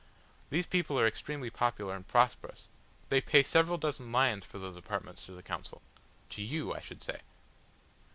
[0.49, 2.67] These people are extremely popular and prosperous.
[3.09, 5.83] They pay several dozen lions for those apartments to the Council
[6.31, 7.21] to you, I should say."